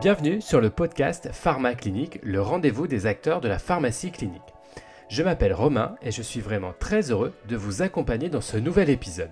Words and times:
Bienvenue 0.00 0.40
sur 0.40 0.60
le 0.60 0.70
podcast 0.70 1.30
Pharma 1.32 1.74
Clinique, 1.74 2.20
le 2.22 2.42
rendez-vous 2.42 2.86
des 2.86 3.06
acteurs 3.06 3.40
de 3.40 3.48
la 3.48 3.58
pharmacie 3.58 4.12
clinique. 4.12 4.42
Je 5.08 5.22
m'appelle 5.22 5.54
Romain 5.54 5.96
et 6.02 6.12
je 6.12 6.22
suis 6.22 6.40
vraiment 6.40 6.74
très 6.78 7.10
heureux 7.10 7.32
de 7.48 7.56
vous 7.56 7.82
accompagner 7.82 8.28
dans 8.28 8.42
ce 8.42 8.58
nouvel 8.58 8.90
épisode. 8.90 9.30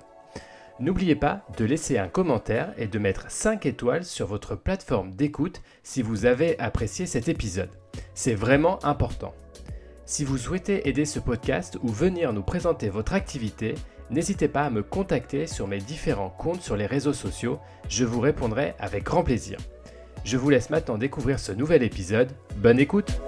N'oubliez 0.80 1.14
pas 1.14 1.42
de 1.58 1.64
laisser 1.64 1.98
un 1.98 2.08
commentaire 2.08 2.72
et 2.78 2.86
de 2.86 2.98
mettre 2.98 3.30
5 3.30 3.66
étoiles 3.66 4.04
sur 4.04 4.26
votre 4.26 4.56
plateforme 4.56 5.12
d'écoute 5.12 5.60
si 5.82 6.02
vous 6.02 6.24
avez 6.26 6.58
apprécié 6.58 7.06
cet 7.06 7.28
épisode. 7.28 7.70
C'est 8.14 8.34
vraiment 8.34 8.84
important. 8.84 9.34
Si 10.06 10.24
vous 10.24 10.38
souhaitez 10.38 10.88
aider 10.88 11.04
ce 11.04 11.18
podcast 11.18 11.78
ou 11.82 11.88
venir 11.88 12.32
nous 12.32 12.42
présenter 12.42 12.88
votre 12.88 13.14
activité, 13.14 13.74
n'hésitez 14.10 14.48
pas 14.48 14.64
à 14.64 14.70
me 14.70 14.82
contacter 14.82 15.46
sur 15.46 15.66
mes 15.66 15.78
différents 15.78 16.30
comptes 16.30 16.62
sur 16.62 16.76
les 16.76 16.86
réseaux 16.86 17.12
sociaux, 17.12 17.58
je 17.88 18.04
vous 18.04 18.20
répondrai 18.20 18.74
avec 18.78 19.04
grand 19.04 19.24
plaisir. 19.24 19.58
Je 20.24 20.36
vous 20.36 20.50
laisse 20.50 20.70
maintenant 20.70 20.98
découvrir 20.98 21.38
ce 21.38 21.52
nouvel 21.52 21.82
épisode. 21.82 22.32
Bonne 22.56 22.78
écoute 22.78 23.20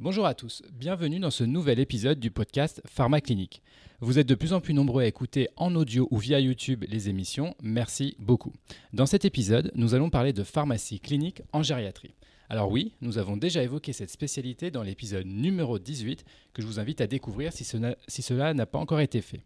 Bonjour 0.00 0.26
à 0.26 0.34
tous, 0.34 0.62
bienvenue 0.72 1.18
dans 1.18 1.32
ce 1.32 1.42
nouvel 1.42 1.80
épisode 1.80 2.20
du 2.20 2.30
podcast 2.30 2.80
Pharma 2.86 3.20
Clinique. 3.20 3.62
Vous 4.00 4.20
êtes 4.20 4.28
de 4.28 4.36
plus 4.36 4.52
en 4.52 4.60
plus 4.60 4.72
nombreux 4.72 5.02
à 5.02 5.06
écouter 5.06 5.48
en 5.56 5.74
audio 5.74 6.06
ou 6.12 6.18
via 6.18 6.38
YouTube 6.38 6.84
les 6.86 7.08
émissions, 7.08 7.56
merci 7.60 8.14
beaucoup. 8.20 8.52
Dans 8.92 9.06
cet 9.06 9.24
épisode, 9.24 9.72
nous 9.74 9.96
allons 9.96 10.08
parler 10.08 10.32
de 10.32 10.44
pharmacie 10.44 11.00
clinique 11.00 11.42
en 11.52 11.64
gériatrie. 11.64 12.14
Alors 12.50 12.70
oui, 12.70 12.92
nous 13.02 13.18
avons 13.18 13.36
déjà 13.36 13.62
évoqué 13.62 13.92
cette 13.92 14.10
spécialité 14.10 14.70
dans 14.70 14.82
l'épisode 14.82 15.26
numéro 15.26 15.78
18 15.78 16.24
que 16.54 16.62
je 16.62 16.66
vous 16.66 16.80
invite 16.80 17.02
à 17.02 17.06
découvrir 17.06 17.52
si 17.52 17.64
cela 17.64 18.54
n'a 18.54 18.66
pas 18.66 18.78
encore 18.78 19.00
été 19.00 19.20
fait. 19.20 19.42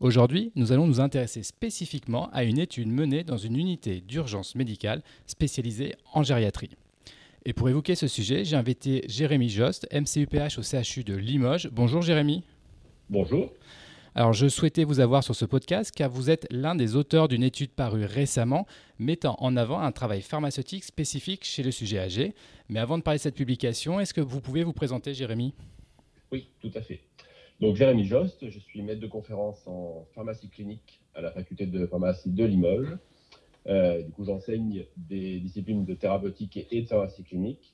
Aujourd'hui, 0.00 0.52
nous 0.54 0.72
allons 0.72 0.86
nous 0.86 1.00
intéresser 1.00 1.44
spécifiquement 1.44 2.28
à 2.30 2.44
une 2.44 2.58
étude 2.58 2.88
menée 2.88 3.24
dans 3.24 3.38
une 3.38 3.56
unité 3.56 4.00
d'urgence 4.00 4.54
médicale 4.54 5.02
spécialisée 5.26 5.94
en 6.12 6.22
gériatrie. 6.22 6.76
Et 7.46 7.54
pour 7.54 7.68
évoquer 7.68 7.94
ce 7.94 8.06
sujet, 8.06 8.44
j'ai 8.44 8.56
invité 8.56 9.02
Jérémy 9.08 9.48
Jost, 9.48 9.88
MCUPH 9.90 10.58
au 10.58 10.62
CHU 10.62 11.04
de 11.04 11.14
Limoges. 11.14 11.70
Bonjour 11.72 12.02
Jérémy. 12.02 12.42
Bonjour. 13.08 13.50
Alors 14.14 14.34
je 14.34 14.46
souhaitais 14.46 14.84
vous 14.84 15.00
avoir 15.00 15.24
sur 15.24 15.34
ce 15.34 15.46
podcast 15.46 15.90
car 15.94 16.10
vous 16.10 16.28
êtes 16.28 16.46
l'un 16.50 16.74
des 16.74 16.96
auteurs 16.96 17.28
d'une 17.28 17.42
étude 17.42 17.70
parue 17.70 18.04
récemment 18.04 18.66
mettant 18.98 19.36
en 19.38 19.56
avant 19.56 19.80
un 19.80 19.90
travail 19.90 20.20
pharmaceutique 20.20 20.84
spécifique 20.84 21.44
chez 21.44 21.62
le 21.62 21.70
sujet 21.70 21.98
âgé. 21.98 22.34
Mais 22.68 22.78
avant 22.78 22.98
de 22.98 23.02
parler 23.02 23.16
de 23.16 23.22
cette 23.22 23.34
publication, 23.34 24.00
est-ce 24.00 24.12
que 24.12 24.20
vous 24.20 24.42
pouvez 24.42 24.64
vous 24.64 24.74
présenter 24.74 25.14
Jérémy? 25.14 25.54
Oui, 26.30 26.48
tout 26.60 26.70
à 26.74 26.82
fait. 26.82 27.00
Donc, 27.60 27.76
Jérémy 27.76 28.04
Jost, 28.04 28.50
je 28.50 28.58
suis 28.58 28.82
maître 28.82 29.00
de 29.00 29.06
conférence 29.06 29.66
en 29.66 30.06
pharmacie 30.14 30.48
clinique 30.48 31.00
à 31.14 31.22
la 31.22 31.30
faculté 31.30 31.64
de 31.64 31.86
pharmacie 31.86 32.30
de 32.30 32.44
Limoges. 32.44 32.98
Euh, 33.66 34.02
du 34.02 34.10
coup, 34.10 34.24
j'enseigne 34.24 34.84
des 34.96 35.40
disciplines 35.40 35.84
de 35.84 35.94
thérapeutique 35.94 36.66
et 36.70 36.82
de 36.82 36.86
pharmacie 36.86 37.22
clinique. 37.22 37.72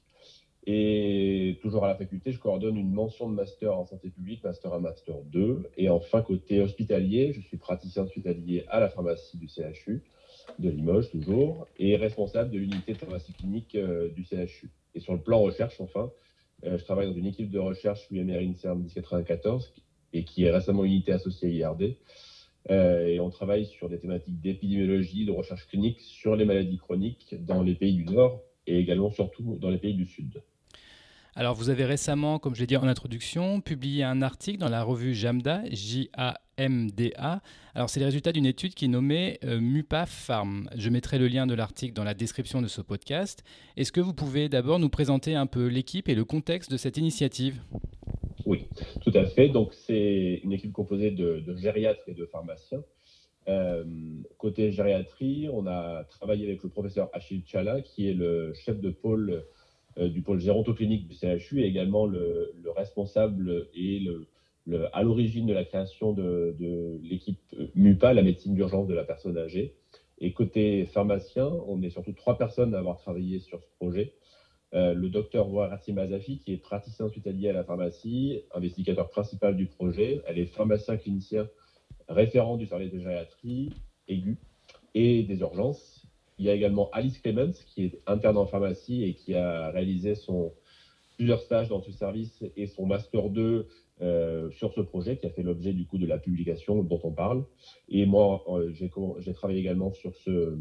Et 0.71 1.59
toujours 1.63 1.87
à 1.87 1.89
la 1.89 1.95
faculté, 1.95 2.31
je 2.31 2.39
coordonne 2.39 2.77
une 2.77 2.93
mention 2.93 3.27
de 3.31 3.35
master 3.35 3.75
en 3.75 3.87
santé 3.87 4.11
publique, 4.11 4.45
master 4.45 4.75
1, 4.75 4.81
master 4.81 5.15
2. 5.25 5.63
Et 5.79 5.89
enfin, 5.89 6.21
côté 6.21 6.61
hospitalier, 6.61 7.33
je 7.33 7.41
suis 7.41 7.57
praticien 7.57 8.03
hospitalier 8.03 8.67
à 8.69 8.79
la 8.79 8.91
pharmacie 8.91 9.39
du 9.39 9.49
CHU 9.49 10.03
de 10.59 10.69
Limoges, 10.69 11.11
toujours, 11.11 11.67
et 11.79 11.97
responsable 11.97 12.51
de 12.51 12.59
l'unité 12.59 12.93
de 12.93 12.99
pharmacie 12.99 13.33
clinique 13.33 13.77
euh, 13.77 14.11
du 14.11 14.25
CHU. 14.25 14.71
Et 14.95 15.01
sur 15.01 15.15
le 15.15 15.21
plan 15.21 15.41
recherche, 15.41 15.81
enfin, 15.81 16.13
euh, 16.67 16.77
je 16.77 16.85
travaille 16.85 17.07
dans 17.07 17.17
une 17.17 17.27
équipe 17.27 17.51
de 17.51 17.59
recherche 17.59 18.07
UMR 18.11 18.37
INSERM 18.37 18.83
1094 18.83 19.73
et 20.13 20.25
qui 20.25 20.45
est 20.45 20.51
récemment 20.51 20.85
unité 20.85 21.13
associée 21.13 21.49
à 21.65 21.71
IRD. 21.71 21.97
Euh, 22.71 23.07
et 23.07 23.21
on 23.21 23.31
travaille 23.31 23.65
sur 23.65 23.89
des 23.89 23.99
thématiques 23.99 24.39
d'épidémiologie, 24.43 25.25
de 25.25 25.33
recherche 25.33 25.67
clinique 25.67 26.03
sur 26.03 26.37
les 26.37 26.45
maladies 26.45 26.77
chroniques 26.77 27.37
dans 27.47 27.63
les 27.63 27.75
pays 27.75 27.95
du 27.95 28.05
Nord 28.05 28.43
et 28.67 28.79
également 28.79 29.11
surtout 29.11 29.57
dans 29.57 29.71
les 29.71 29.79
pays 29.79 29.95
du 29.95 30.05
Sud. 30.05 30.43
Alors 31.35 31.55
vous 31.55 31.71
avez 31.71 31.85
récemment, 31.85 32.39
comme 32.39 32.55
je 32.55 32.61
l'ai 32.61 32.67
dit 32.67 32.77
en 32.77 32.89
introduction, 32.89 33.61
publié 33.61 34.03
un 34.03 34.23
article 34.23 34.59
dans 34.59 34.69
la 34.69 34.83
revue 34.83 35.15
JAMDA, 35.15 35.63
J-A-M-D-A. 35.71 37.43
Alors 37.75 37.91
c'est 37.91 38.01
les 38.01 38.07
résultats 38.07 38.33
d'une 38.33 38.47
étude 38.47 38.75
qui 38.75 38.87
est 38.87 38.89
nommée 38.89 39.39
euh, 39.45 39.61
MUPA 39.61 40.07
Pharm. 40.07 40.69
Je 40.75 40.91
mettrai 40.91 41.19
le 41.19 41.29
lien 41.29 41.47
de 41.47 41.55
l'article 41.55 41.93
dans 41.95 42.05
la 42.05 42.15
description 42.15 42.61
de 42.61 42.67
ce 42.67 42.81
podcast. 42.81 43.45
Est-ce 43.77 43.93
que 43.93 44.01
vous 44.01 44.15
pouvez 44.15 44.49
d'abord 44.49 44.79
nous 44.79 44.89
présenter 44.89 45.35
un 45.35 45.47
peu 45.47 45.67
l'équipe 45.67 46.09
et 46.09 46.15
le 46.15 46.25
contexte 46.25 46.71
de 46.73 46.77
cette 46.77 46.97
initiative? 46.97 47.61
Oui, 48.45 48.67
tout 49.03 49.13
à 49.15 49.25
fait. 49.27 49.49
Donc 49.49 49.75
c'est 49.75 50.41
une 50.43 50.53
équipe 50.53 50.73
composée 50.73 51.11
de, 51.11 51.45
gériatres 51.57 52.03
et 52.09 52.15
de 52.15 52.27
pharmaciens. 52.27 52.83
Euh, 53.47 53.85
côté 54.39 54.73
gériatrie, 54.73 55.49
on 55.53 55.67
a 55.67 56.05
travaillé 56.05 56.47
avec 56.47 56.63
le 56.63 56.69
professeur 56.69 57.11
Achille 57.13 57.43
Chala, 57.47 57.81
qui 57.81 58.09
est 58.09 58.15
le 58.15 58.53
chef 58.55 58.81
de 58.81 58.91
pôle 58.91 59.45
du 59.99 60.23
pôle 60.23 60.41
gérontoclinique 60.41 61.09
du 61.09 61.15
CHU 61.15 61.61
et 61.61 61.67
également 61.67 62.07
le, 62.07 62.53
responsable 62.77 63.69
et 63.75 63.99
le, 64.01 64.29
à 64.93 65.03
l'origine 65.03 65.47
de 65.47 65.53
la 65.53 65.65
création 65.65 66.13
de, 66.13 66.55
l'équipe 67.03 67.41
MUPA, 67.75 68.13
la 68.13 68.23
médecine 68.23 68.55
d'urgence 68.55 68.87
de 68.87 68.95
la 68.95 69.05
personne 69.05 69.37
âgée. 69.37 69.75
Et 70.21 70.33
côté 70.33 70.85
pharmacien, 70.87 71.47
on 71.67 71.83
est 71.83 71.91
surtout 71.91 72.13
trois 72.13 72.37
personnes 72.37 72.75
à 72.75 72.79
avoir 72.79 72.97
travaillé 72.97 73.39
sur 73.39 73.63
ce 73.63 73.69
projet. 73.79 74.15
Euh, 74.75 74.93
le 74.93 75.09
docteur 75.09 75.51
Warassi 75.51 75.93
Mazafi, 75.93 76.39
qui 76.39 76.53
est 76.53 76.59
praticien 76.59 77.07
hospitalier 77.07 77.49
à 77.49 77.53
la 77.53 77.65
pharmacie, 77.65 78.43
investigateur 78.53 79.09
principal 79.09 79.57
du 79.57 79.67
projet. 79.67 80.21
Elle 80.27 80.39
est 80.39 80.47
pharmacien 80.47 80.97
clinicien 80.97 81.49
référent 82.09 82.57
du 82.57 82.67
service 82.67 82.93
de 82.93 82.99
gériatrie 82.99 83.71
aiguë 84.09 84.39
et 84.95 85.23
des 85.23 85.41
urgences. 85.41 86.08
Il 86.39 86.45
y 86.47 86.51
a 86.51 86.55
également 86.55 86.89
Alice 86.93 87.19
Clemens, 87.19 87.65
qui 87.67 87.85
est 87.85 88.01
interne 88.07 88.37
en 88.37 88.47
pharmacie 88.47 89.05
et 89.05 89.15
qui 89.15 89.35
a 89.35 89.71
réalisé 89.71 90.15
son, 90.15 90.53
plusieurs 91.17 91.41
stages 91.41 91.69
dans 91.69 91.83
ce 91.83 91.91
service 91.93 92.45
et 92.57 92.67
son 92.67 92.87
Master 92.87 93.29
2 93.29 93.67
euh, 94.01 94.51
sur 94.53 94.73
ce 94.73 94.81
projet, 94.81 95.19
qui 95.19 95.27
a 95.27 95.31
fait 95.31 95.43
l'objet 95.43 95.73
du 95.73 95.85
coup 95.85 95.99
de 95.99 96.07
la 96.07 96.19
publication 96.19 96.83
dont 96.85 97.01
on 97.03 97.11
parle. 97.11 97.45
Et 97.89 98.07
moi, 98.07 98.45
euh, 98.49 98.73
j'ai 98.73 99.33
travaillé 99.35 99.59
également 99.59 99.93
sur 99.93 100.15
ce, 100.15 100.57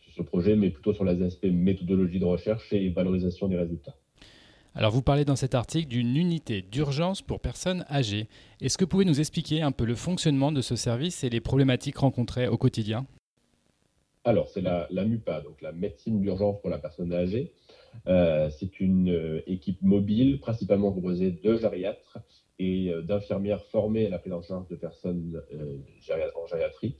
sur 0.00 0.12
ce 0.12 0.22
projet, 0.22 0.54
mais 0.54 0.68
plutôt 0.68 0.92
sur 0.92 1.04
les 1.04 1.22
aspects 1.22 1.46
méthodologie 1.46 2.20
de 2.20 2.26
recherche 2.26 2.72
et 2.72 2.90
valorisation 2.90 3.48
des 3.48 3.56
résultats. 3.56 3.96
Alors 4.74 4.92
vous 4.92 5.02
parlez 5.02 5.24
dans 5.24 5.34
cet 5.34 5.56
article 5.56 5.88
d'une 5.88 6.16
unité 6.16 6.62
d'urgence 6.62 7.22
pour 7.22 7.40
personnes 7.40 7.84
âgées. 7.90 8.28
Est-ce 8.60 8.78
que 8.78 8.84
vous 8.84 8.88
pouvez 8.88 9.04
nous 9.04 9.18
expliquer 9.18 9.62
un 9.62 9.72
peu 9.72 9.84
le 9.84 9.96
fonctionnement 9.96 10.52
de 10.52 10.60
ce 10.60 10.76
service 10.76 11.24
et 11.24 11.30
les 11.30 11.40
problématiques 11.40 11.98
rencontrées 11.98 12.46
au 12.46 12.56
quotidien? 12.56 13.06
Alors, 14.24 14.48
c'est 14.50 14.60
la, 14.60 14.86
MUPA, 14.92 15.40
donc 15.40 15.62
la 15.62 15.72
médecine 15.72 16.20
d'urgence 16.20 16.60
pour 16.60 16.68
la 16.68 16.78
personne 16.78 17.12
âgée. 17.12 17.52
Euh, 18.06 18.50
c'est 18.50 18.78
une 18.78 19.10
euh, 19.10 19.42
équipe 19.46 19.80
mobile, 19.82 20.38
principalement 20.40 20.92
composée 20.92 21.30
de 21.30 21.56
gériatres 21.56 22.18
et 22.58 22.90
euh, 22.90 23.00
d'infirmières 23.00 23.64
formées 23.64 24.06
à 24.06 24.10
la 24.10 24.18
prise 24.18 24.34
en 24.34 24.42
charge 24.42 24.68
de 24.68 24.76
personnes 24.76 25.42
en 26.36 26.46
gériatrie. 26.46 26.96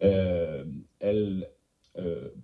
elle 0.00 1.50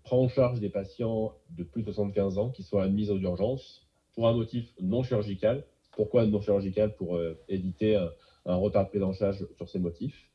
prend 0.04 0.20
en 0.20 0.28
charge 0.28 0.60
des 0.60 0.68
patients 0.68 1.34
de 1.50 1.64
plus 1.64 1.82
de 1.82 1.90
75 1.90 2.38
ans 2.38 2.50
qui 2.50 2.62
sont 2.62 2.78
admis 2.78 3.10
aux 3.10 3.18
urgences 3.18 3.88
pour 4.12 4.28
un 4.28 4.34
motif 4.34 4.70
non 4.80 5.02
chirurgical. 5.02 5.64
Pourquoi 5.96 6.26
non 6.26 6.40
chirurgical? 6.40 6.94
Pour 6.94 7.18
éviter 7.48 7.96
un, 7.96 8.10
un 8.44 8.54
retard 8.56 8.84
de 8.84 8.90
prise 8.90 9.02
en 9.02 9.12
charge 9.12 9.44
sur 9.56 9.68
ces 9.68 9.78
motifs. 9.78 10.28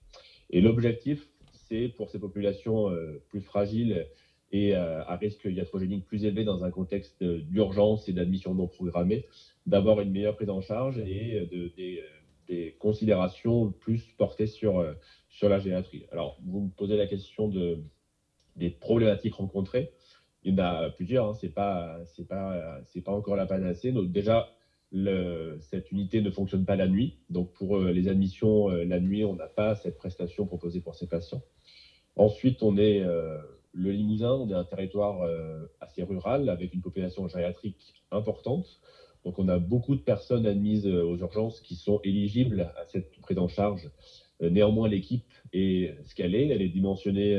Et 0.50 0.62
l'objectif, 0.62 1.30
c'est 1.68 1.90
pour 1.90 2.10
ces 2.10 2.20
populations 2.20 2.90
euh, 2.90 3.22
plus 3.30 3.42
fragiles 3.42 4.08
et 4.52 4.76
euh, 4.76 5.04
à 5.06 5.16
risque 5.16 5.46
iatrogénique 5.46 6.06
plus 6.06 6.26
élevé 6.26 6.44
dans 6.44 6.64
un 6.64 6.72
contexte 6.72 7.24
d'urgence 7.24 8.08
et 8.08 8.14
d'admission 8.14 8.54
non 8.54 8.68
programmée, 8.68 9.26
d'avoir 9.66 10.00
une 10.02 10.12
meilleure 10.12 10.36
prise 10.36 10.50
en 10.50 10.62
charge 10.62 11.00
et 11.00 11.40
euh, 11.40 11.46
de, 11.46 11.72
des, 11.78 12.76
considérations 12.78 13.72
plus 13.72 14.04
portées 14.20 14.46
sur, 14.46 14.86
sur 15.30 15.50
la 15.50 15.58
géatrie. 15.58 16.06
Alors, 16.12 16.38
vous 16.46 16.62
me 16.62 16.70
posez 16.70 16.96
la 16.96 17.08
question 17.08 17.48
de, 17.48 17.80
des 18.56 18.70
problématiques 18.70 19.34
rencontrées. 19.34 19.94
Il 20.44 20.54
y 20.54 20.62
en 20.62 20.64
a 20.64 20.92
plusieurs, 20.92 21.30
hein. 21.30 21.34
ce 21.34 21.48
n'est 21.48 21.52
pas, 21.52 21.98
pas, 22.30 22.82
pas 23.04 23.12
encore 23.12 23.36
la 23.36 23.48
panacée. 23.48 23.92
Déjà, 23.92 24.48
cette 24.92 25.92
unité 25.92 26.22
ne 26.22 26.30
fonctionne 26.30 26.66
pas 26.66 26.76
la 26.76 26.88
nuit. 26.88 27.18
Donc, 27.32 27.52
pour 27.54 27.80
les 27.80 28.08
admissions 28.10 28.68
la 28.68 29.00
nuit, 29.00 29.26
on 29.26 29.36
n'a 29.36 29.48
pas 29.48 29.74
cette 29.74 29.98
prestation 29.98 30.46
proposée 30.46 30.82
pour 30.82 30.94
ces 30.94 31.08
patients. 31.08 31.42
Ensuite, 32.16 32.64
on 32.64 32.78
est 32.78 33.02
euh, 33.02 33.38
le 33.74 33.92
Limousin, 33.92 34.32
on 34.32 34.50
est 34.50 34.54
un 34.54 34.64
territoire 34.64 35.22
euh, 35.24 35.66
assez 35.82 36.04
rural 36.04 36.50
avec 36.50 36.74
une 36.74 36.82
population 36.82 37.28
gériatrique 37.28 38.04
importante. 38.12 38.80
Donc, 39.26 39.38
on 39.38 39.50
a 39.50 39.60
beaucoup 39.60 39.96
de 39.96 40.02
personnes 40.02 40.46
admises 40.46 40.88
euh, 40.88 41.04
aux 41.04 41.18
urgences 41.18 41.60
qui 41.60 41.76
sont 41.76 42.00
éligibles 42.04 42.72
à 42.78 42.86
cette 42.86 43.12
prise 43.22 43.38
en 43.38 43.48
charge. 43.48 43.90
néanmoins, 44.40 44.88
l'équipe 44.88 45.26
est 45.52 45.96
ce 46.06 46.16
qu'elle 46.16 46.36
est, 46.36 46.48
elle 46.48 46.62
est 46.62 46.70
dimensionnée 46.70 47.32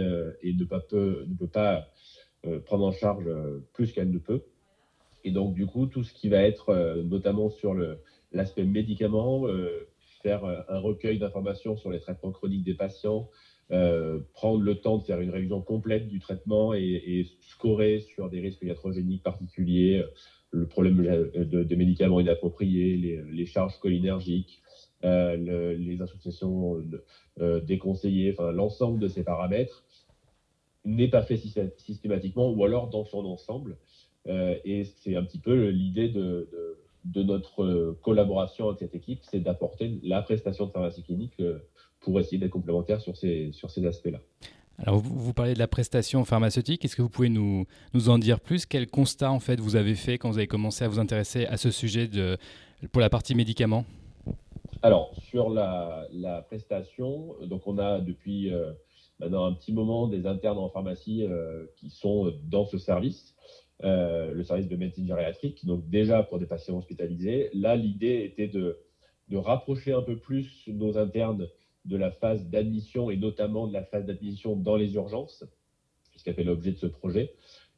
et 0.42 0.52
ne, 0.52 0.64
peut, 0.64 1.24
ne 1.26 1.34
peut 1.34 1.46
pas 1.46 1.88
prendre 2.64 2.86
en 2.86 2.92
charge 2.92 3.28
plus 3.74 3.92
qu'elle 3.92 4.10
ne 4.10 4.18
peut. 4.18 4.42
Et 5.22 5.30
donc, 5.30 5.54
du 5.54 5.66
coup, 5.66 5.86
tout 5.86 6.04
ce 6.04 6.14
qui 6.14 6.28
va 6.30 6.40
être 6.42 6.72
notamment 7.04 7.50
sur 7.50 7.74
l'aspect 8.32 8.64
médicaments, 8.64 9.46
faire 10.22 10.44
un 10.44 10.78
recueil 10.78 11.18
d'informations 11.18 11.76
sur 11.76 11.90
les 11.90 12.00
traitements 12.00 12.32
chroniques 12.32 12.64
des 12.64 12.74
patients, 12.74 13.28
prendre 13.68 14.60
le 14.60 14.74
temps 14.76 14.98
de 14.98 15.04
faire 15.04 15.20
une 15.20 15.30
révision 15.30 15.60
complète 15.60 16.08
du 16.08 16.20
traitement 16.20 16.72
et, 16.74 17.26
scorer 17.40 18.00
sur 18.00 18.30
des 18.30 18.40
risques 18.40 18.62
iatrogéniques 18.62 19.22
particuliers, 19.22 20.04
le 20.50 20.66
problème 20.66 20.96
de, 21.02 21.74
médicaments 21.74 22.20
inappropriés, 22.20 22.96
les, 23.30 23.46
charges 23.46 23.78
cholinergiques, 23.80 24.62
les 25.02 25.98
associations 26.00 26.80
déconseillées, 27.64 28.32
enfin 28.32 28.52
l'ensemble 28.52 29.00
de 29.00 29.08
ces 29.08 29.24
paramètres 29.24 29.84
n'est 30.86 31.08
pas 31.08 31.22
fait 31.22 31.36
systématiquement 31.36 32.50
ou 32.50 32.64
alors 32.64 32.88
dans 32.88 33.04
son 33.04 33.24
ensemble. 33.26 33.76
Euh, 34.28 34.56
et 34.64 34.84
c'est 34.84 35.16
un 35.16 35.24
petit 35.24 35.38
peu 35.38 35.68
l'idée 35.68 36.08
de, 36.08 36.48
de, 37.04 37.22
notre 37.22 37.96
collaboration 38.02 38.68
avec 38.68 38.78
cette 38.80 38.94
équipe, 38.94 39.20
c'est 39.22 39.40
d'apporter 39.40 40.00
la 40.02 40.22
prestation 40.22 40.66
de 40.66 40.72
pharmacie 40.72 41.02
clinique 41.02 41.34
euh, 41.40 41.58
pour 42.06 42.18
essayer 42.20 42.38
d'être 42.38 42.50
complémentaire 42.50 43.00
sur 43.00 43.16
ces, 43.16 43.50
sur 43.52 43.70
ces 43.70 43.84
aspects-là. 43.84 44.20
Alors, 44.78 44.98
vous, 44.98 45.14
vous, 45.18 45.34
parlez 45.34 45.54
de 45.54 45.58
la 45.58 45.68
prestation 45.68 46.24
pharmaceutique. 46.24 46.84
Est-ce 46.84 46.96
que 46.96 47.02
vous 47.02 47.10
pouvez 47.10 47.28
nous, 47.28 47.66
nous 47.94 48.08
en 48.08 48.18
dire 48.18 48.40
plus? 48.40 48.64
Quel 48.64 48.86
constat, 48.86 49.30
en 49.30 49.40
fait, 49.40 49.60
vous 49.60 49.76
avez 49.76 49.94
fait 49.94 50.16
quand 50.16 50.30
vous 50.30 50.38
avez 50.38 50.46
commencé 50.46 50.84
à 50.84 50.88
vous 50.88 50.98
intéresser 50.98 51.46
à 51.46 51.56
ce 51.56 51.70
sujet 51.70 52.06
de, 52.06 52.38
pour 52.92 53.00
la 53.02 53.10
partie 53.10 53.34
médicaments? 53.34 53.84
Alors, 54.82 55.12
sur 55.30 55.50
la, 55.50 56.06
la, 56.12 56.42
prestation, 56.42 57.34
donc 57.42 57.66
on 57.66 57.78
a 57.78 58.00
depuis 58.00 58.52
euh, 58.52 58.72
maintenant 59.18 59.46
un 59.46 59.52
petit 59.52 59.72
moment 59.72 60.06
des 60.06 60.26
internes 60.26 60.58
en 60.58 60.70
pharmacie 60.70 61.26
qui 61.76 61.90
sont 61.90 62.32
dans 62.44 62.66
ce 62.66 62.78
service. 62.78 63.36
Euh, 63.84 64.32
le 64.32 64.42
service 64.42 64.68
de 64.68 64.76
médecine 64.76 65.06
gériatrique, 65.06 65.66
donc 65.66 65.86
déjà 65.90 66.22
pour 66.22 66.38
des 66.38 66.46
patients 66.46 66.78
hospitalisés. 66.78 67.50
Là, 67.52 67.76
l'idée 67.76 68.24
était 68.24 68.48
de, 68.48 68.78
de, 69.28 69.36
rapprocher 69.36 69.92
un 69.92 70.00
peu 70.00 70.16
plus 70.16 70.66
nos 70.66 70.96
internes 70.96 71.46
de 71.86 71.96
la 71.96 72.10
phase 72.10 72.46
d'admission 72.48 73.10
et 73.10 73.16
notamment 73.16 73.66
de 73.66 73.72
la 73.72 73.82
phase 73.82 74.06
d'admission 74.06 74.56
dans 74.56 74.76
les 74.76 74.94
urgences, 74.94 75.44
a 76.26 76.32
fait 76.32 76.44
l'objet 76.44 76.72
de 76.72 76.76
ce 76.76 76.86
projet. 76.86 77.34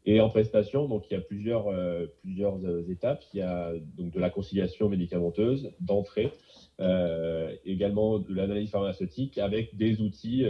Et 0.06 0.20
en 0.20 0.30
prestation, 0.30 0.88
donc 0.88 1.04
il 1.10 1.14
y 1.14 1.16
a 1.16 1.20
plusieurs, 1.20 1.68
euh, 1.68 2.06
plusieurs 2.22 2.56
euh, 2.64 2.82
étapes. 2.88 3.22
Il 3.34 3.38
y 3.38 3.42
a 3.42 3.74
donc 3.98 4.10
de 4.10 4.18
la 4.18 4.30
conciliation 4.30 4.88
médicamenteuse 4.88 5.70
d'entrée, 5.80 6.32
également 7.64 8.18
de 8.18 8.32
l'analyse 8.32 8.70
pharmaceutique 8.70 9.36
avec 9.36 9.76
des 9.76 10.00
outils 10.00 10.46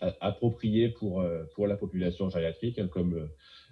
appropriés 0.00 0.88
pour, 0.88 1.24
pour 1.54 1.66
la 1.68 1.76
population 1.76 2.28
gériatrique, 2.28 2.78
hein, 2.78 2.88
comme 2.88 3.28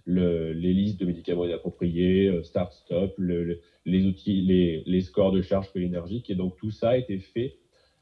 les 0.06 0.72
listes 0.72 1.00
de 1.00 1.06
médicaments 1.06 1.44
inappropriés, 1.44 2.28
euh, 2.28 2.42
start-stop, 2.42 3.14
les 3.18 3.60
les, 3.84 5.00
scores 5.00 5.32
de 5.32 5.42
charge 5.42 5.72
cholinergique. 5.72 6.30
Et 6.30 6.34
donc 6.34 6.56
tout 6.56 6.70
ça 6.70 6.90
a 6.90 6.96
été 6.96 7.18
fait. 7.18 7.58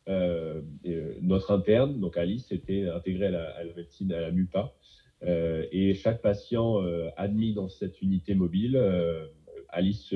Euh, 0.08 0.60
euh, 0.86 1.14
notre 1.22 1.50
interne, 1.50 2.00
donc 2.00 2.16
Alice, 2.16 2.52
était 2.52 2.88
intégrée 2.88 3.26
à 3.26 3.30
la, 3.30 3.64
médecine, 3.76 4.12
à 4.12 4.20
la 4.20 4.30
MUPA. 4.30 4.74
et 5.22 5.94
chaque 5.94 6.20
patient 6.20 6.82
admis 7.16 7.54
dans 7.54 7.68
cette 7.68 8.02
unité 8.02 8.34
mobile, 8.34 8.78
Alice 9.70 10.14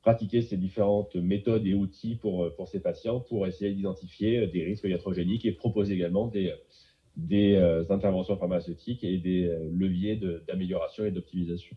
pratiquait 0.00 0.40
ces 0.40 0.56
différentes 0.56 1.14
méthodes 1.16 1.66
et 1.66 1.74
outils 1.74 2.16
pour, 2.16 2.54
pour 2.56 2.68
ces 2.68 2.80
patients 2.80 3.20
pour 3.20 3.46
essayer 3.46 3.74
d'identifier 3.74 4.46
des 4.46 4.64
risques 4.64 4.84
iatrogéniques 4.84 5.44
et 5.44 5.52
proposer 5.52 5.92
également 5.92 6.26
des, 6.26 6.54
des 7.16 7.56
euh, 7.56 7.84
interventions 7.90 8.36
pharmaceutiques 8.36 9.04
et 9.04 9.18
des 9.18 9.44
euh, 9.44 9.68
leviers 9.72 10.20
d'amélioration 10.48 11.04
et 11.04 11.10
d'optimisation. 11.10 11.76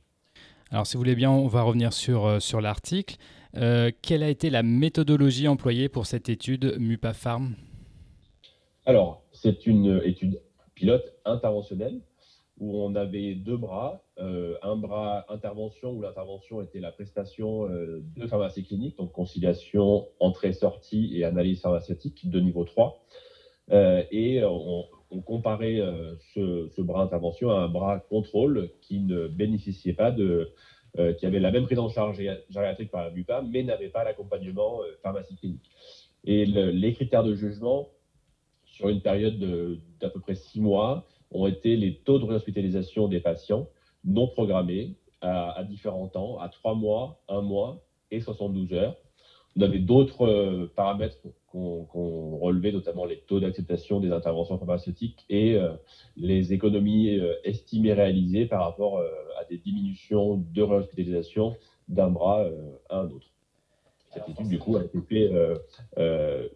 Alors, 0.72 0.88
si 0.88 0.96
vous 0.96 1.02
voulez 1.02 1.16
bien, 1.16 1.30
on 1.30 1.48
va 1.48 1.62
revenir 1.62 1.94
sur, 1.94 2.26
euh, 2.26 2.40
sur 2.40 2.62
l'article. 2.62 3.18
Quelle 3.54 4.24
a 4.24 4.30
été 4.30 4.50
la 4.50 4.64
méthodologie 4.64 5.48
employée 5.48 5.90
pour 5.90 6.06
cette 6.06 6.30
étude 6.30 6.76
MUPA-Pharm 6.80 7.56
Alors, 8.86 9.24
c'est 9.32 9.68
une 9.68 10.02
étude 10.04 10.42
pilote 10.74 11.14
interventionnelle 11.26 12.02
où 12.60 12.82
on 12.82 12.96
avait 12.96 13.36
deux 13.36 13.58
bras. 13.58 14.04
un 14.18 14.76
bras 14.76 15.26
intervention 15.30 15.92
où 15.92 16.02
l'intervention 16.02 16.62
était 16.62 16.80
la 16.80 16.92
prestation 16.92 17.68
de 17.68 18.28
pharmacie 18.28 18.64
clinique, 18.64 18.98
donc 18.98 19.12
conciliation, 19.12 20.08
entrée-sortie 20.20 21.18
et 21.18 21.24
analyse 21.24 21.62
pharmaceutique 21.62 22.30
de 22.30 22.40
niveau 22.40 22.64
3. 22.64 23.04
et 23.72 24.42
on, 24.44 24.86
comparait 25.22 25.80
euh, 25.80 26.16
ce, 26.34 26.82
bras 26.82 27.04
intervention 27.04 27.52
à 27.52 27.62
un 27.62 27.70
bras 27.70 28.00
contrôle 28.00 28.72
qui 28.82 29.00
ne 29.00 29.28
bénéficiait 29.28 29.94
pas 29.94 30.12
de, 30.12 30.54
euh, 31.00 31.14
qui 31.14 31.26
avait 31.26 31.40
la 31.40 31.52
même 31.52 31.66
prise 31.66 31.80
en 31.80 31.90
charge 31.90 32.22
gériatrique 32.50 32.92
par 32.92 33.04
la 33.04 33.10
BUPA, 33.10 33.42
mais 33.42 33.64
n'avait 33.64 33.90
pas 33.90 34.04
l'accompagnement 34.04 34.82
euh, 34.82 34.98
pharmacie 35.02 35.36
clinique. 35.36 35.70
Et 36.26 36.46
les 36.46 36.94
critères 36.94 37.24
de 37.24 37.34
jugement 37.34 37.90
sur 38.64 38.88
une 38.88 39.02
période 39.02 39.38
d'à 40.00 40.10
peu 40.10 40.22
près 40.22 40.36
six 40.36 40.62
mois 40.62 41.06
ont 41.32 41.48
été 41.48 41.76
les 41.76 41.98
taux 41.98 42.18
de 42.18 42.24
réhospitalisation 42.24 43.10
des 43.10 43.20
patients 43.20 43.68
non 44.06 44.28
programmés 44.28 44.96
à, 45.20 45.52
à 45.52 45.64
différents 45.64 46.08
temps, 46.08 46.40
à 46.40 46.48
trois 46.48 46.76
mois, 46.76 47.22
un 47.28 47.42
mois 47.42 47.84
et 48.10 48.22
72 48.22 48.72
heures. 48.74 48.96
On 49.56 49.62
avait 49.62 49.80
d'autres 49.80 50.70
paramètres 50.76 51.18
qu'on 51.54 52.38
relevait, 52.38 52.72
notamment 52.72 53.06
les 53.06 53.20
taux 53.20 53.40
d'acceptation 53.40 54.00
des 54.00 54.12
interventions 54.12 54.58
pharmaceutiques 54.58 55.24
et 55.30 55.56
euh, 55.56 55.74
les 56.18 56.52
économies 56.52 57.20
euh, 57.20 57.36
estimées 57.44 57.94
réalisées 57.94 58.48
par 58.48 58.64
rapport 58.64 58.98
euh, 58.98 59.08
à 59.40 59.46
des 59.46 59.58
diminutions 59.58 60.44
de 60.52 60.62
réhospitalisation 60.64 61.56
d'un 61.88 62.10
bras 62.10 62.46
à 62.90 63.00
un 63.02 63.06
autre. 63.06 63.28
Cette 64.10 64.30
étude, 64.30 64.48
du 64.48 64.60
coup, 64.60 64.78
a 64.78 64.84
été 64.84 65.00
faite 65.02 65.32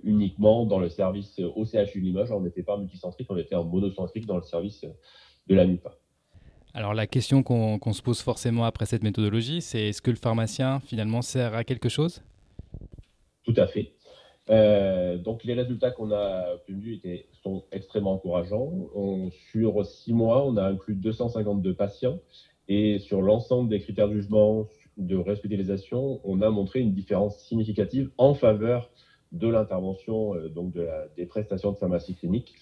uniquement 0.04 0.66
dans 0.66 0.80
le 0.80 0.90
service 0.90 1.40
OCHU 1.40 2.00
Limoges. 2.00 2.32
On 2.32 2.42
n'était 2.42 2.64
pas 2.64 2.78
multicentrique, 2.78 3.28
on 3.30 3.38
était 3.38 3.56
en 3.56 3.64
monocentrique 3.64 4.26
dans 4.26 4.38
le 4.38 4.44
service 4.44 4.86
de 5.48 5.56
la 5.56 5.66
MUPA. 5.66 5.92
Alors 6.74 6.94
la 6.94 7.08
question 7.08 7.42
qu'on 7.42 7.94
se 7.94 8.02
pose 8.04 8.22
forcément 8.22 8.64
après 8.64 8.86
cette 8.86 9.04
méthodologie, 9.04 9.62
c'est 9.62 9.90
est-ce 9.90 10.02
que 10.02 10.12
le 10.12 10.18
pharmacien 10.18 10.80
finalement 10.82 11.24
sert 11.24 11.56
à 11.56 11.64
quelque 11.64 11.90
chose? 11.90 12.22
Tout 13.48 13.54
à 13.56 13.66
fait. 13.66 13.94
Euh, 14.50 15.18
donc 15.18 15.46
les 15.46 15.54
résultats 15.54 15.92
qu'on 15.92 16.12
a 16.12 16.54
obtenus 16.56 17.02
sont 17.44 17.64
extrêmement 17.72 18.14
encourageants. 18.14 18.90
sur 19.52 19.86
six 19.86 20.14
mois, 20.14 20.46
on 20.46 20.58
a 20.58 20.64
inclus 20.64 20.96
252 20.96 21.74
patients 21.74 22.20
et 22.68 23.00
sur 23.00 23.22
l'ensemble 23.22 23.70
des 23.70 23.80
critères 23.80 24.10
de 24.10 24.16
jugement 24.16 24.68
de 24.98 25.16
réhospitalisation, 25.16 26.20
on 26.26 26.42
a 26.42 26.50
montré 26.50 26.82
une 26.82 26.94
différence 26.94 27.40
significative 27.46 28.10
en 28.18 28.34
faveur 28.34 28.90
de 29.32 29.48
l'intervention 29.48 30.36
euh, 30.36 30.50
donc 30.50 30.74
de 30.74 30.88
des 31.16 31.26
prestations 31.26 31.72
de 31.72 31.78
pharmacie 31.78 32.16
clinique, 32.16 32.56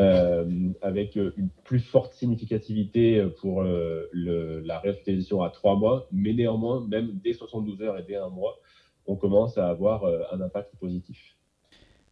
euh, 0.00 0.70
avec 0.80 1.16
une 1.16 1.50
plus 1.64 1.80
forte 1.80 2.14
significativité 2.14 3.26
pour 3.40 3.62
la 3.62 4.78
réhospitalisation 4.78 5.42
à 5.42 5.50
trois 5.50 5.76
mois, 5.76 6.08
mais 6.10 6.32
néanmoins, 6.32 6.86
même 6.88 7.18
dès 7.22 7.34
72 7.34 7.82
heures 7.82 7.98
et 7.98 8.02
dès 8.02 8.16
un 8.16 8.30
mois, 8.30 8.58
on 9.06 9.16
commence 9.16 9.58
à 9.58 9.68
avoir 9.68 10.04
euh, 10.04 10.22
un 10.32 10.40
impact 10.40 10.74
positif. 10.76 11.36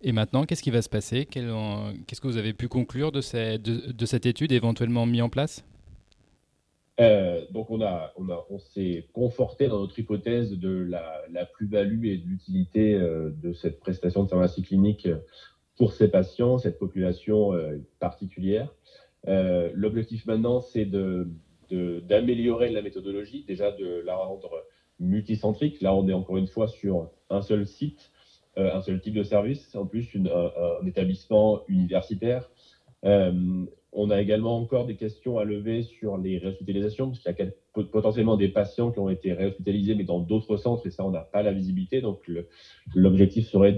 Et 0.02 0.12
maintenant, 0.12 0.44
qu'est-ce 0.44 0.62
qui 0.62 0.70
va 0.70 0.82
se 0.82 0.88
passer? 0.88 1.26
Qu'est-ce 1.26 2.20
que 2.20 2.26
vous 2.26 2.38
avez 2.38 2.54
pu 2.54 2.68
conclure 2.68 3.12
de, 3.12 3.20
cette 3.20 4.26
étude 4.26 4.52
éventuellement 4.52 5.04
mis 5.04 5.20
en 5.20 5.28
place? 5.28 5.62
Euh, 7.00 7.44
donc 7.50 7.70
on, 7.70 7.82
a, 7.82 8.12
on, 8.16 8.59
s'est 8.59 9.06
conforté 9.12 9.68
dans 9.68 9.78
notre 9.78 9.99
hypothèse 9.99 10.52
de 10.52 10.87
la, 10.88 11.44
plus-value 11.54 12.06
et 12.06 12.16
de 12.18 12.26
l'utilité 12.26 12.94
euh, 12.94 13.30
de 13.42 13.52
cette 13.52 13.80
prestation 13.80 14.25
de 14.25 14.28
pharmacie 14.28 14.62
clinique 14.62 15.09
pour 15.76 15.92
ces 15.92 16.09
patients, 16.09 16.59
cette 16.59 16.78
population 16.78 17.52
particulière. 18.00 18.75
L'objectif 19.26 20.26
maintenant, 20.26 20.61
c'est 20.61 20.87
d'améliorer 21.70 22.70
la 22.70 22.82
méthodologie, 22.82 23.44
déjà 23.47 23.70
de 23.73 24.02
la 24.04 24.16
rendre 24.16 24.62
multicentrique. 25.00 25.80
Là, 25.80 25.95
on 25.95 26.07
est 26.09 26.12
encore 26.12 26.37
une 26.37 26.47
fois 26.47 26.69
sur 26.69 27.11
un 27.30 27.42
seul 27.42 27.66
site, 27.66 28.12
euh, 28.59 28.75
un 28.75 28.83
seul 28.83 29.00
type 29.00 29.14
de 29.14 29.23
service, 29.23 29.75
en 29.75 29.87
plus 29.87 30.09
un, 30.16 30.87
établissement 30.87 31.62
universitaire. 31.69 32.49
Euh, 33.04 33.64
on 33.92 34.11
a 34.11 34.21
également 34.21 34.57
encore 34.57 34.87
des 34.87 34.95
questions 34.95 35.38
à 35.38 35.45
lever 35.45 35.83
sur 35.83 36.16
les 36.16 36.38
réhospitalisations, 36.38 37.09
parce 37.11 37.21
qu'il 37.21 37.47
y 37.47 37.49
a 37.49 37.83
potentiellement 37.90 38.37
des 38.37 38.49
patients 38.49 38.92
qui 38.92 39.00
ont 39.00 39.09
été 39.09 39.33
réhospitalisés, 39.33 39.97
mais 39.97 40.04
dans 40.04 40.21
d'autres 40.21 40.57
centres, 40.57 40.87
et 40.87 40.90
ça, 40.90 41.04
on 41.04 41.11
n'a 41.11 41.23
pas 41.23 41.42
la 41.42 41.52
visibilité. 41.52 42.00
Donc, 42.00 42.30
l'objectif 42.95 43.49
serait 43.49 43.76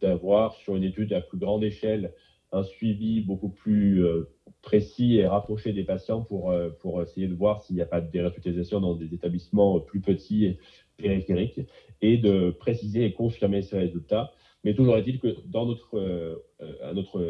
d'avoir 0.00 0.54
sur 0.54 0.76
une 0.76 0.84
étude 0.84 1.12
à 1.12 1.20
plus 1.20 1.38
grande 1.38 1.62
échelle 1.62 2.14
un 2.52 2.62
suivi 2.62 3.20
beaucoup 3.20 3.50
plus 3.50 4.04
euh, 4.04 4.28
précis 4.62 5.16
et 5.16 5.26
rapproché 5.26 5.72
des 5.72 5.84
patients 5.84 6.22
pour, 6.22 6.50
euh, 6.50 6.70
pour 6.80 7.02
essayer 7.02 7.28
de 7.28 7.34
voir 7.34 7.62
s'il 7.62 7.76
n'y 7.76 7.82
a 7.82 7.86
pas 7.86 8.00
de 8.00 8.10
dérespitalisation 8.10 8.80
dans 8.80 8.94
des 8.94 9.14
établissements 9.14 9.80
plus 9.80 10.00
petits 10.00 10.46
et 10.46 10.58
périphériques 10.96 11.60
et 12.00 12.16
de 12.16 12.50
préciser 12.50 13.04
et 13.04 13.12
confirmer 13.12 13.62
ces 13.62 13.78
résultats. 13.78 14.32
Mais 14.64 14.74
toujours 14.74 14.96
est-il 14.96 15.20
que 15.20 15.36
dans 15.46 15.66
notre, 15.66 15.96
euh, 15.98 16.36
à 16.82 16.92
notre, 16.92 17.20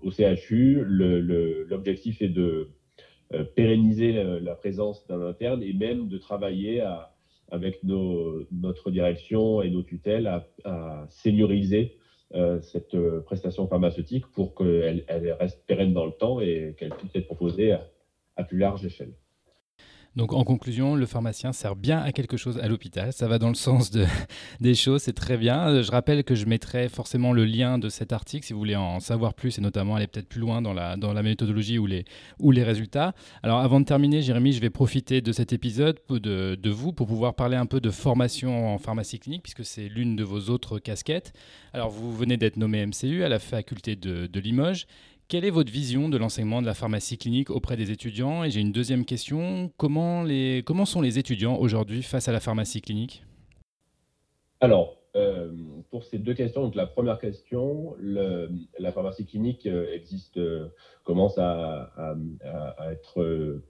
au 0.00 0.10
CHU, 0.10 0.82
l'objectif 0.84 2.22
est 2.22 2.28
de 2.28 2.70
pérenniser 3.54 4.12
la, 4.40 4.54
présence 4.54 5.06
d'un 5.06 5.20
interne 5.20 5.62
et 5.62 5.74
même 5.74 6.08
de 6.08 6.16
travailler 6.16 6.82
avec 7.50 7.82
nos, 7.84 8.42
notre 8.50 8.90
direction 8.90 9.60
et 9.60 9.68
nos 9.68 9.82
tutelles 9.82 10.26
à, 10.26 10.48
à 10.64 11.06
senioriser 11.10 11.97
cette 12.60 12.96
prestation 13.24 13.66
pharmaceutique 13.66 14.26
pour 14.26 14.54
qu'elle 14.54 15.04
reste 15.40 15.64
pérenne 15.66 15.94
dans 15.94 16.04
le 16.04 16.12
temps 16.12 16.40
et 16.40 16.74
qu'elle 16.78 16.90
puisse 16.90 17.14
être 17.14 17.26
proposée 17.26 17.76
à 18.36 18.44
plus 18.44 18.58
large 18.58 18.84
échelle. 18.84 19.14
Donc 20.16 20.32
en 20.32 20.42
conclusion, 20.42 20.96
le 20.96 21.06
pharmacien 21.06 21.52
sert 21.52 21.76
bien 21.76 22.00
à 22.00 22.12
quelque 22.12 22.36
chose 22.36 22.58
à 22.58 22.66
l'hôpital. 22.66 23.12
Ça 23.12 23.28
va 23.28 23.38
dans 23.38 23.48
le 23.48 23.54
sens 23.54 23.90
de, 23.90 24.04
des 24.60 24.74
choses, 24.74 25.02
c'est 25.02 25.12
très 25.12 25.36
bien. 25.36 25.80
Je 25.80 25.90
rappelle 25.90 26.24
que 26.24 26.34
je 26.34 26.46
mettrai 26.46 26.88
forcément 26.88 27.32
le 27.32 27.44
lien 27.44 27.78
de 27.78 27.88
cet 27.88 28.12
article 28.12 28.46
si 28.46 28.52
vous 28.52 28.58
voulez 28.58 28.76
en 28.76 29.00
savoir 29.00 29.34
plus 29.34 29.58
et 29.58 29.60
notamment 29.60 29.96
aller 29.96 30.06
peut-être 30.06 30.28
plus 30.28 30.40
loin 30.40 30.60
dans 30.60 30.72
la, 30.72 30.96
dans 30.96 31.12
la 31.12 31.22
méthodologie 31.22 31.78
ou 31.78 31.86
les, 31.86 32.04
ou 32.40 32.50
les 32.50 32.64
résultats. 32.64 33.14
Alors 33.42 33.60
avant 33.60 33.80
de 33.80 33.84
terminer, 33.84 34.22
Jérémy, 34.22 34.52
je 34.52 34.60
vais 34.60 34.70
profiter 34.70 35.20
de 35.20 35.32
cet 35.32 35.52
épisode 35.52 36.00
de, 36.08 36.54
de 36.54 36.70
vous 36.70 36.92
pour 36.92 37.06
pouvoir 37.06 37.34
parler 37.34 37.56
un 37.56 37.66
peu 37.66 37.80
de 37.80 37.90
formation 37.90 38.74
en 38.74 38.78
pharmacie 38.78 39.18
clinique 39.18 39.42
puisque 39.42 39.64
c'est 39.64 39.88
l'une 39.88 40.16
de 40.16 40.24
vos 40.24 40.50
autres 40.50 40.78
casquettes. 40.78 41.32
Alors 41.72 41.90
vous 41.90 42.12
venez 42.12 42.36
d'être 42.36 42.56
nommé 42.56 42.84
MCU 42.84 43.22
à 43.22 43.28
la 43.28 43.38
faculté 43.38 43.94
de, 43.94 44.26
de 44.26 44.40
Limoges. 44.40 44.86
Quelle 45.28 45.44
est 45.44 45.50
votre 45.50 45.70
vision 45.70 46.08
de 46.08 46.16
l'enseignement 46.16 46.62
de 46.62 46.66
la 46.66 46.72
pharmacie 46.72 47.18
clinique 47.18 47.50
auprès 47.50 47.76
des 47.76 47.90
étudiants 47.90 48.44
Et 48.44 48.50
j'ai 48.50 48.60
une 48.60 48.72
deuxième 48.72 49.04
question. 49.04 49.70
Comment, 49.76 50.24
sont 50.86 51.02
les 51.02 51.18
étudiants 51.18 51.58
aujourd'hui 51.58 52.02
face 52.02 52.28
à 52.28 52.32
la 52.32 52.40
pharmacie 52.40 52.80
clinique? 52.80 53.26
Alors, 54.62 54.96
euh, 55.16 55.52
pour 55.90 56.04
ces 56.04 56.16
deux 56.16 56.32
questions, 56.32 56.62
donc 56.62 56.74
la 56.74 56.86
première 56.86 57.18
question, 57.18 57.94
la 58.00 58.90
pharmacie 58.90 59.26
clinique 59.26 59.66
euh, 59.66 59.92
existe, 59.92 60.38
euh, 60.38 60.68
commence 61.04 61.36
à, 61.36 61.92
être 62.90 63.60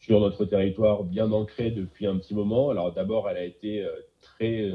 sur 0.00 0.18
notre 0.18 0.44
territoire 0.46 1.04
bien 1.04 1.30
ancrée 1.30 1.70
depuis 1.70 2.08
un 2.08 2.18
petit 2.18 2.34
moment. 2.34 2.70
Alors 2.70 2.92
d'abord, 2.92 3.30
elle 3.30 3.36
a 3.36 3.44
été 3.44 3.86
très 4.20 4.68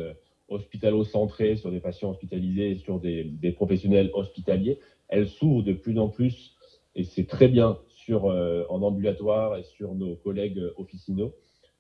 hospitalo-centrée 0.48 1.58
sur 1.58 1.70
des 1.70 1.82
patients 1.82 2.12
hospitalisés 2.12 2.72
et 2.72 2.78
sur 2.78 3.02
des 3.02 3.52
professionnels 3.58 4.10
hospitaliers 4.14 4.80
elle 5.10 5.28
s'ouvre 5.28 5.64
de 5.64 5.74
plus 5.74 5.98
en 6.00 6.10
plus, 6.10 6.56
et 6.96 7.04
c'est 7.04 7.28
très 7.28 7.48
bien, 7.48 7.78
sur, 8.08 8.28
euh, 8.28 8.64
en 8.70 8.82
ambulatoire 8.84 9.58
et 9.58 9.64
sur 9.64 9.94
nos 9.94 10.16
collègues 10.16 10.62
officinaux. 10.78 11.36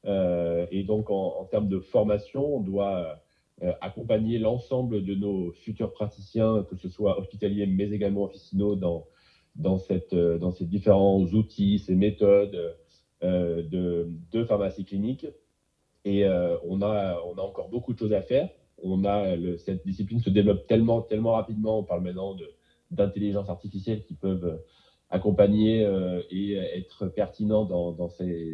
Euh, 0.05 0.67
et 0.72 0.84
donc, 0.84 1.10
en, 1.10 1.46
termes 1.46 1.69
de 1.69 1.79
formation, 1.79 2.57
on 2.57 2.60
doit 2.60 3.22
euh, 3.63 3.72
accompagner 3.79 4.38
l'ensemble 4.38 5.05
de 5.05 5.15
nos 5.15 5.53
futurs 5.53 5.93
praticiens, 5.93 6.65
que 6.69 6.75
ce 6.75 6.89
soit 6.89 7.17
hospitaliers, 7.17 7.65
mais 7.65 7.89
également 7.91 8.24
officinaux, 8.24 8.75
dans, 8.75 9.07
dans, 9.55 9.77
cette, 9.77 10.13
dans 10.13 10.51
ces 10.51 10.65
différents 10.65 11.22
outils, 11.22 11.79
ces 11.79 11.96
méthodes 11.96 12.75
de, 13.22 14.10
de, 14.31 14.43
pharmacie 14.43 14.84
clinique. 14.84 15.25
Et 16.03 16.25
on, 16.63 16.81
a, 16.81 17.22
on 17.25 17.38
a 17.38 17.41
encore 17.41 17.69
beaucoup 17.69 17.93
de 17.93 18.00
choses 18.00 18.13
à 18.13 18.22
faire. 18.22 18.50
On 18.84 19.05
a 19.05 19.36
cette 19.57 19.86
discipline 19.86 20.19
se 20.19 20.29
développe 20.29 20.67
tellement, 20.67 21.01
tellement 21.01 21.34
rapidement. 21.34 21.79
On 21.79 21.84
parle 21.84 22.03
maintenant 22.03 22.36
de 22.36 22.48
d'intelligence 22.91 23.50
artificielle 23.50 24.03
qui 24.03 24.13
peuvent 24.15 24.46
euh, 24.46 24.58
accompagner 25.10 25.86
euh, 25.86 26.22
et 26.29 26.53
être 26.56 27.08
pertinents 27.08 27.65
dans, 27.65 27.96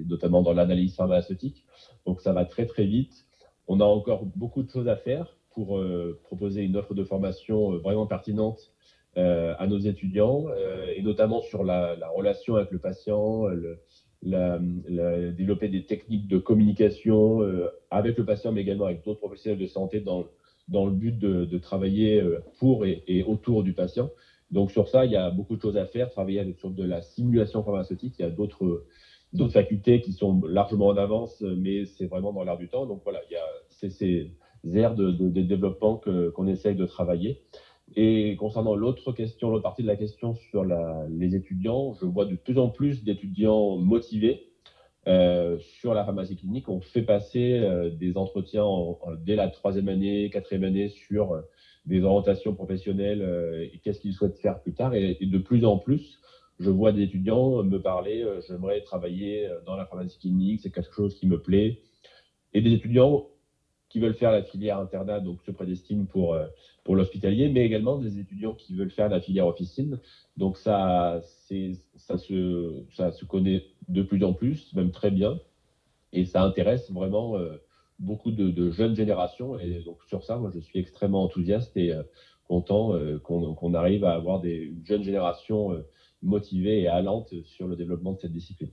notamment 0.08 0.42
dans 0.42 0.54
l'analyse 0.54 0.96
pharmaceutique. 0.96 1.66
Donc 2.06 2.22
ça 2.22 2.34
va 2.34 2.46
très 2.46 2.66
très 2.66 2.86
vite. 2.86 3.26
On 3.68 3.80
a 3.80 3.86
encore 3.86 4.26
beaucoup 4.26 4.64
de 4.64 4.70
choses 4.70 4.88
à 4.88 4.96
faire 4.96 5.38
pour 5.52 5.78
euh, 5.78 6.20
proposer 6.24 6.62
une 6.62 6.76
offre 6.78 6.94
de 6.94 7.04
formation 7.04 7.78
vraiment 7.78 8.08
pertinente 8.08 8.72
à 9.16 9.68
nos 9.68 9.78
étudiants 9.78 10.48
et 10.96 11.04
notamment 11.04 11.44
sur 11.44 11.64
la, 11.64 11.96
relation 12.16 12.56
avec 12.56 12.72
le 12.72 12.80
patient, 12.80 13.44
développer 14.24 15.68
des 15.68 15.86
techniques 15.86 16.28
de 16.28 16.40
communication 16.40 17.42
avec 17.92 18.18
le 18.18 18.26
patient 18.26 18.52
mais 18.52 18.62
également 18.62 18.86
avec 18.86 19.06
d'autres 19.06 19.20
professionnels 19.20 19.60
de 19.60 19.68
santé 19.68 20.00
dans, 20.00 20.26
dans 20.68 20.86
le 20.86 20.94
but 20.94 21.18
de, 21.18 21.58
travailler 21.58 22.24
pour 22.60 22.86
et, 22.86 23.24
autour 23.24 23.64
du 23.64 23.74
patient. 23.74 24.10
Donc 24.52 24.72
sur 24.72 24.88
ça, 24.88 25.06
il 25.06 25.12
y 25.12 25.16
a 25.16 25.30
beaucoup 25.32 25.56
de 25.56 25.62
choses 25.62 25.78
à 25.78 25.86
faire, 25.86 26.10
travailler 26.10 26.54
sur 26.60 26.70
de 26.70 26.84
la 26.84 27.02
simulation 27.02 27.64
pharmaceutique. 27.64 28.16
Il 28.20 28.22
y 28.22 28.26
a 28.26 28.30
d'autres 28.30 28.86
d'autres 29.34 29.54
facultés 29.54 30.02
qui 30.02 30.14
sont 30.14 30.42
largement 30.48 30.88
en 30.88 30.98
avance, 30.98 31.42
mais 31.42 31.86
c'est 31.86 32.06
vraiment 32.06 32.34
dans 32.34 32.44
l'air 32.44 32.58
du 32.58 32.70
temps. 32.70 32.86
Donc 32.86 33.02
voilà, 33.04 33.20
il 33.30 33.34
y 33.34 33.36
a 33.36 33.90
ces 33.90 34.32
aires 34.76 34.96
de, 34.96 35.12
développement 35.30 36.00
qu'on 36.36 36.48
essaye 36.48 36.76
de 36.76 36.86
travailler. 36.86 37.42
Et 37.96 38.36
concernant 38.38 38.76
l'autre 38.76 39.12
question, 39.12 39.50
l'autre 39.50 39.64
partie 39.64 39.82
de 39.82 39.88
la 39.88 39.96
question 39.96 40.36
sur 40.36 40.64
les 41.10 41.36
étudiants, 41.36 41.94
je 41.94 42.06
vois 42.06 42.26
de 42.26 42.36
plus 42.36 42.58
en 42.58 42.70
plus 42.70 43.04
d'étudiants 43.04 43.78
motivés 43.78 44.53
euh, 45.08 45.58
sur 45.60 45.94
la 45.94 46.06
pharmacie 46.06 46.36
clinique. 46.36 46.70
On 46.70 46.80
fait 46.82 47.02
passer 47.02 47.60
euh, 47.60 47.90
des 47.90 48.18
entretiens 48.18 48.66
dès 49.26 49.36
la 49.36 49.50
troisième 49.50 49.90
année, 49.90 50.30
quatrième 50.30 50.64
année 50.64 50.90
sur 50.90 51.44
des 51.86 52.04
orientations 52.04 52.54
professionnelles 52.54 53.22
euh, 53.22 53.68
et 53.74 53.80
qu'est-ce 53.84 54.00
qu'ils 54.00 54.14
souhaitent 54.14 54.40
faire 54.40 54.62
plus 54.62 54.74
tard. 54.74 54.94
Et, 54.96 55.18
de 55.22 55.38
plus 55.38 55.66
en 55.66 55.78
plus, 55.78 56.20
je 56.60 56.70
vois 56.70 56.92
des 56.92 57.04
étudiants 57.04 57.64
me 57.64 57.82
parler, 57.82 58.22
euh, 58.22 58.42
j'aimerais 58.48 58.82
travailler 58.82 59.48
euh, 59.48 59.60
dans 59.66 59.76
la 59.76 59.86
pharmacie 59.86 60.18
clinique, 60.20 60.62
c'est 60.62 60.72
quelque 60.72 60.94
chose 60.94 61.16
qui 61.16 61.28
me 61.28 61.42
plaît. 61.42 61.80
Et 62.54 62.62
des 62.62 62.74
étudiants 62.74 63.28
qui 63.94 64.00
veulent 64.00 64.16
faire 64.16 64.32
la 64.32 64.42
filière 64.42 64.80
internat, 64.80 65.20
donc 65.20 65.40
se 65.44 65.52
prédestinent 65.52 66.06
pour, 66.06 66.36
pour 66.84 66.96
l'hospitalier, 66.96 67.48
mais 67.48 67.64
également 67.64 68.00
des 68.00 68.18
étudiants 68.18 68.56
qui 68.56 68.74
veulent 68.74 68.90
faire 68.90 69.08
la 69.08 69.22
filière 69.22 69.46
officine. 69.46 70.00
Donc 70.36 70.58
ça, 70.58 71.22
ça, 71.96 72.18
se, 72.18 72.84
ça 72.92 73.12
se 73.12 73.24
connaît 73.24 73.64
de 73.90 74.02
plus 74.02 74.24
en 74.24 74.34
plus, 74.34 74.74
même 74.74 74.90
très 74.90 75.12
bien, 75.12 75.40
et 76.12 76.26
ça 76.26 76.42
intéresse 76.44 76.92
vraiment 76.92 77.38
beaucoup 78.00 78.32
de, 78.32 78.72
jeunes 78.72 78.96
générations. 78.96 79.58
Et 79.60 79.82
donc 79.82 80.04
sur 80.08 80.24
ça, 80.24 80.38
moi, 80.38 80.52
je 80.54 80.60
suis 80.60 80.80
extrêmement 80.80 81.24
enthousiaste 81.24 81.76
et 81.78 81.94
euh, 81.94 82.04
content 82.48 82.94
euh, 82.94 83.20
qu'on 83.20 83.74
arrive 83.74 84.04
à 84.04 84.14
avoir 84.14 84.42
des 84.42 84.74
jeunes 84.84 85.04
générations 85.04 85.74
euh, 85.74 85.82
motivées 86.22 86.82
et 86.82 86.88
allantes 86.88 87.34
sur 87.46 87.68
le 87.68 87.76
développement 87.76 88.14
de 88.14 88.20
cette 88.20 88.34
discipline. 88.34 88.72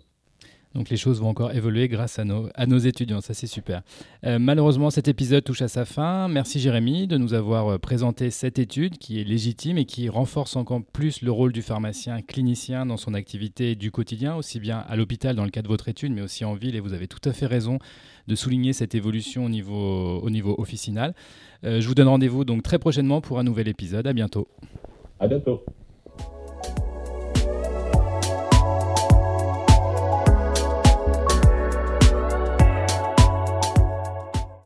Donc 0.74 0.88
les 0.88 0.96
choses 0.96 1.20
vont 1.20 1.28
encore 1.28 1.52
évoluer 1.52 1.88
grâce 1.88 2.20
à 2.20 2.24
nos, 2.24 2.78
étudiants, 2.78 3.20
ça 3.20 3.34
c'est 3.34 3.48
super. 3.48 3.82
Euh, 4.24 4.38
malheureusement, 4.38 4.90
cet 4.90 5.08
épisode 5.08 5.42
touche 5.42 5.62
à 5.62 5.68
sa 5.68 5.84
fin. 5.84 6.28
Merci 6.28 6.60
Jérémy 6.60 7.08
de 7.08 7.18
nous 7.18 7.34
avoir 7.34 7.68
euh, 7.68 7.78
présenté 7.78 8.30
cette 8.30 8.60
étude 8.60 8.96
qui 8.98 9.20
est 9.20 9.24
légitime 9.24 9.78
et 9.78 9.84
qui 9.84 10.08
renforce 10.08 10.54
encore 10.54 10.82
plus 10.84 11.22
le 11.22 11.32
rôle 11.32 11.52
du 11.52 11.62
pharmacien 11.62 12.22
clinicien 12.22 12.86
dans 12.86 12.96
son 12.96 13.14
activité 13.14 13.74
du 13.74 13.90
quotidien, 13.90 14.36
aussi 14.36 14.60
bien 14.60 14.78
à 14.78 14.94
l'hôpital 14.94 15.34
dans 15.34 15.44
le 15.44 15.50
cas 15.50 15.62
de 15.62 15.68
votre 15.68 15.88
étude, 15.88 16.12
mais 16.12 16.22
aussi 16.22 16.44
en 16.44 16.54
ville. 16.54 16.76
Et 16.76 16.80
vous 16.80 16.92
avez 16.92 17.08
tout 17.08 17.28
à 17.28 17.32
fait 17.32 17.46
raison 17.46 17.78
de 18.28 18.34
souligner 18.36 18.72
cette 18.72 18.94
évolution 18.94 19.46
au 19.46 19.48
niveau, 19.48 20.20
au 20.20 20.30
niveau 20.30 20.54
officinal. 20.58 21.14
Euh, 21.64 21.80
je 21.80 21.88
vous 21.88 21.96
donne 21.96 22.08
rendez-vous 22.08 22.44
donc 22.44 22.62
très 22.62 22.78
prochainement 22.78 23.20
pour 23.20 23.40
un 23.40 23.42
nouvel 23.44 23.66
épisode. 23.66 24.06
À 24.06 24.12
bientôt. 24.12 24.46
À 25.18 25.26
bientôt. 25.26 25.64